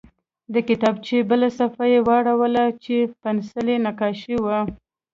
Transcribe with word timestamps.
د 0.53 0.55
کتابچې 0.67 1.17
بله 1.29 1.47
صفحه 1.59 1.85
یې 1.93 1.99
واړوله 2.07 2.65
چې 2.83 2.95
پنسلي 3.21 3.75
نقاشي 3.85 4.35
وه 4.43 4.59